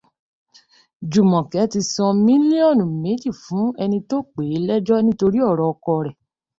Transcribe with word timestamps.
Jùmọ̀kẹ́ 1.11 1.69
ti 1.71 1.79
san 1.91 2.13
mílíọ́nù 2.25 2.83
méjì 3.01 3.29
fún 3.41 3.65
ẹni 3.83 3.97
tó 4.09 4.17
pèé 4.33 4.55
lẹ́jọ́ 4.67 5.03
nítorí 5.05 5.39
ọ̀rọ̀ 5.51 5.67
ọkọ 5.73 5.91
rẹ̀ 6.05 6.15